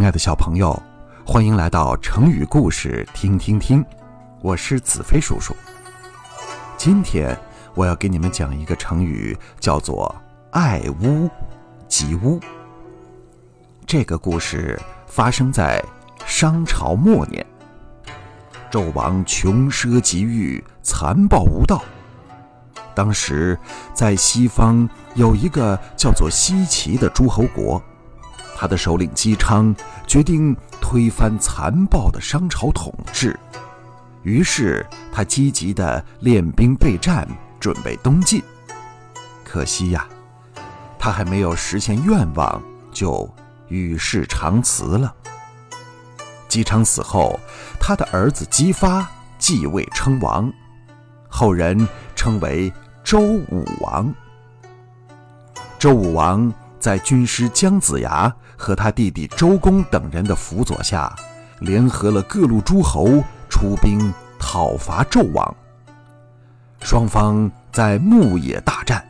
[0.00, 0.82] 亲爱的小朋友，
[1.26, 3.84] 欢迎来到成语故事听听听，
[4.40, 5.54] 我是子飞叔叔。
[6.78, 7.38] 今天
[7.74, 10.16] 我要给你们讲一个成语，叫做
[10.52, 11.28] “爱屋
[11.86, 12.40] 及乌”。
[13.86, 15.84] 这个故事发生在
[16.24, 17.44] 商朝末年，
[18.70, 21.84] 纣王穷奢极欲，残暴无道。
[22.94, 23.56] 当时
[23.92, 27.82] 在西方有一个叫做西岐的诸侯国。
[28.60, 29.74] 他的首领姬昌
[30.06, 33.34] 决定推翻残暴的商朝统治，
[34.22, 37.26] 于是他积极的练兵备战，
[37.58, 38.42] 准备东进。
[39.42, 40.06] 可惜呀，
[40.98, 43.26] 他还没有实现愿望，就
[43.68, 45.14] 与世长辞了。
[46.46, 47.40] 姬昌死后，
[47.80, 50.52] 他的儿子姬发继位称王，
[51.30, 52.70] 后人称为
[53.02, 54.14] 周武王。
[55.78, 56.52] 周武王。
[56.80, 61.14] 在军师姜子牙和他弟弟周公等人的辅佐下，
[61.60, 65.54] 联合了各路诸侯出兵讨伐纣王。
[66.80, 69.04] 双方在牧野大战。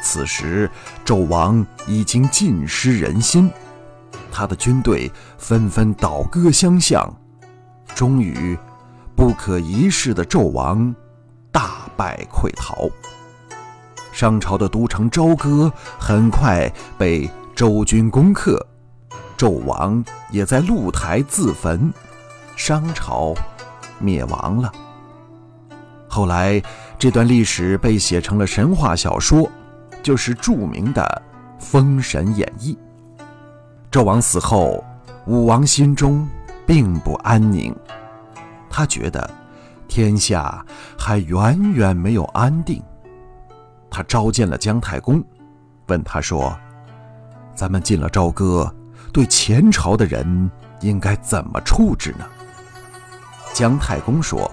[0.00, 0.70] 此时，
[1.04, 3.50] 纣王已经尽失人心，
[4.30, 7.12] 他的军队纷纷倒戈相向，
[7.92, 8.56] 终于，
[9.16, 10.94] 不可一世的纣王
[11.50, 12.88] 大败溃逃。
[14.12, 18.64] 商朝的都城朝歌很快被周军攻克，
[19.36, 21.92] 纣王也在露台自焚，
[22.54, 23.34] 商朝
[23.98, 24.70] 灭亡了。
[26.06, 26.62] 后来，
[26.98, 29.50] 这段历史被写成了神话小说，
[30.02, 31.22] 就是著名的
[31.64, 32.78] 《封神演义》。
[33.90, 34.84] 纣王死后，
[35.26, 36.28] 武王心中
[36.66, 37.74] 并不安宁，
[38.68, 39.28] 他觉得
[39.88, 40.64] 天下
[40.98, 42.82] 还远远没有安定。
[43.92, 45.22] 他召见了姜太公，
[45.88, 46.58] 问他说
[47.54, 48.74] ：“咱们进了朝歌，
[49.12, 52.24] 对前朝的人应该怎么处置呢？”
[53.52, 54.50] 姜太公说：“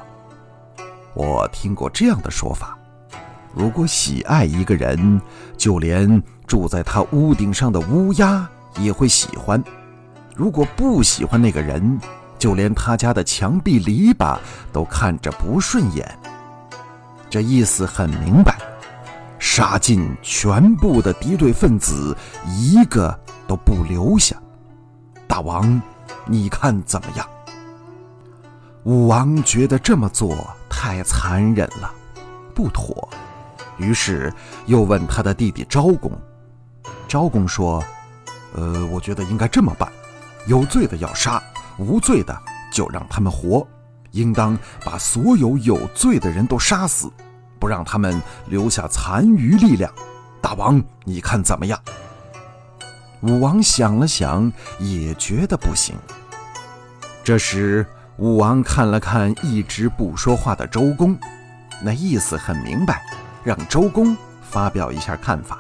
[1.16, 2.78] 我听过这样的说法，
[3.56, 5.22] 如果喜爱一个人，
[5.56, 8.46] 就连住在他屋顶上的乌鸦
[8.78, 9.58] 也会喜欢；
[10.36, 11.98] 如果不喜欢那个人，
[12.38, 14.38] 就连他家的墙壁篱笆
[14.74, 16.20] 都看着不顺眼。”
[17.30, 18.58] 这意思很明白。
[19.60, 22.16] 杀尽全部的敌对分子，
[22.48, 23.14] 一个
[23.46, 24.34] 都不留下。
[25.28, 25.82] 大王，
[26.26, 27.28] 你看怎么样？
[28.84, 31.94] 武王觉得这么做太残忍了，
[32.56, 33.10] 不妥，
[33.76, 34.34] 于是
[34.66, 36.10] 又问他的弟弟昭公。
[37.10, 37.84] 昭公说
[38.56, 39.92] ：“呃，我觉得应该这么办，
[40.48, 41.44] 有罪的要杀，
[41.78, 42.34] 无罪的
[42.72, 43.68] 就让他们活，
[44.12, 47.12] 应当把所有有罪的人都杀死。”
[47.60, 49.92] 不让他们留下残余力量，
[50.42, 51.80] 大王，你看怎么样？
[53.22, 55.96] 武王想了想，也觉得不行。
[57.24, 57.86] 这时，
[58.18, 61.18] 武王看了看一直不说话的周公，
[61.82, 63.04] 那意思很明白，
[63.44, 65.60] 让周公发表一下看法。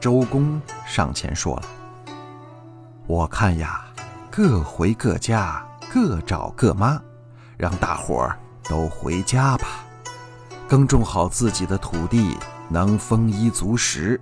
[0.00, 1.62] 周公上前说了
[3.06, 3.84] ：“我看呀，
[4.30, 7.00] 各回各家，各找各妈，
[7.56, 8.38] 让大伙儿
[8.68, 9.83] 都回家吧。”
[10.68, 12.36] 耕种好自己的土地，
[12.68, 14.20] 能丰衣足食。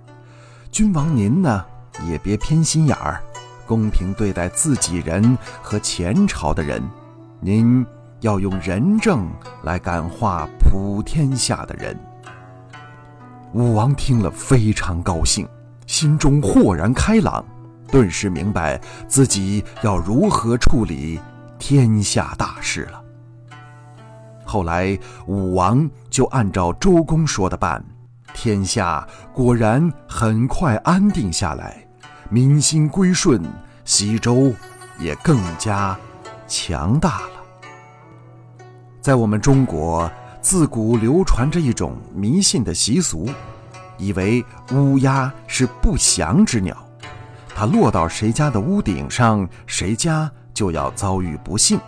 [0.71, 1.65] 君王您呢，
[2.05, 3.21] 也别偏心眼儿，
[3.65, 6.83] 公平对待自己人和前朝的人。
[7.39, 7.85] 您
[8.21, 9.29] 要用仁政
[9.63, 11.97] 来感化普天下的人。
[13.53, 15.47] 武王听了非常高兴，
[15.85, 17.45] 心中豁然开朗，
[17.87, 21.19] 顿时明白自己要如何处理
[21.59, 23.02] 天下大事了。
[24.53, 27.83] 后来，武王就按照周公说的办，
[28.35, 29.03] 天下
[29.33, 31.83] 果然很快安定下来，
[32.29, 33.41] 民心归顺，
[33.83, 34.53] 西周
[34.99, 35.97] 也更加
[36.47, 37.29] 强大了。
[39.01, 40.07] 在我们中国，
[40.39, 43.27] 自古流传着一种迷信的习俗，
[43.97, 46.77] 以为乌鸦是不祥之鸟，
[47.55, 51.79] 它落到谁家的屋顶上，谁家就要遭遇不幸。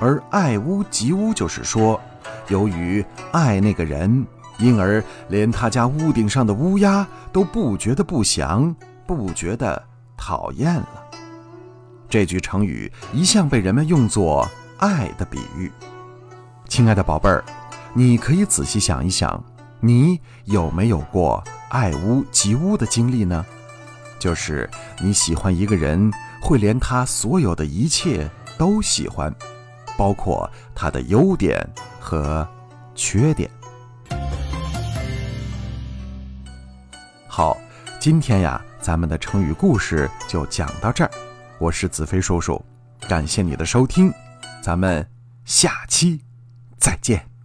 [0.00, 2.00] 而爱屋及乌，就是说，
[2.48, 4.26] 由于爱那个人，
[4.58, 8.74] 因而连他家屋顶上的乌鸦都不觉得不祥，
[9.06, 9.82] 不觉得
[10.16, 11.04] 讨厌了。
[12.08, 14.48] 这句成语一向被人们用作
[14.78, 15.70] 爱的比喻。
[16.68, 17.44] 亲爱的宝贝儿，
[17.92, 19.42] 你可以仔细想一想，
[19.80, 23.44] 你有没有过爱屋及乌的经历呢？
[24.18, 24.68] 就是
[25.00, 26.10] 你喜欢一个人，
[26.40, 29.34] 会连他所有的一切都喜欢。
[29.98, 31.68] 包括它的优点
[31.98, 32.46] 和
[32.94, 33.50] 缺点。
[37.26, 37.58] 好，
[38.00, 41.10] 今天呀，咱们的成语故事就讲到这儿。
[41.58, 42.64] 我是子飞叔叔，
[43.08, 44.12] 感谢你的收听，
[44.62, 45.04] 咱们
[45.44, 46.22] 下期
[46.78, 47.37] 再见。